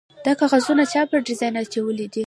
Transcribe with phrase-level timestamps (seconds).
[0.25, 2.19] _دا کاغذونه چا پر ډېران اچولي دي؟